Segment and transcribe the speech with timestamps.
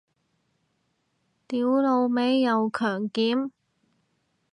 [1.47, 3.51] 屌老味又強檢